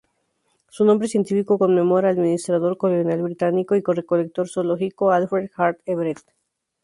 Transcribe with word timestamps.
Su 0.69 0.83
nombre 0.83 1.07
científico 1.07 1.59
conmemora 1.59 2.09
al 2.09 2.15
administrador 2.15 2.75
colonial 2.75 3.21
británico 3.21 3.75
y 3.75 3.83
recolector 3.85 4.49
zoológico 4.49 5.11
Alfred 5.11 5.51
Hart 5.55 5.79
Everett. 5.85 6.21